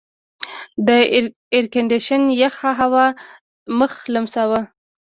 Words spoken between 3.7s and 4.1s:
مخ